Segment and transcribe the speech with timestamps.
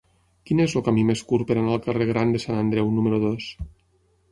[0.49, 3.23] Quin és el camí més curt per anar al carrer Gran de Sant Andreu número
[3.29, 3.55] dos?